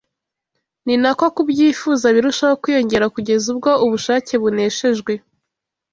[0.85, 5.13] ni nako kubyifuza birushaho kwiyongera, kugeza ubwo ubushake buneshejwe